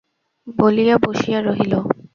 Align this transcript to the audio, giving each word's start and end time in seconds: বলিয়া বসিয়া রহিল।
বলিয়া 0.57 0.95
বসিয়া 1.03 1.39
রহিল। 1.41 1.73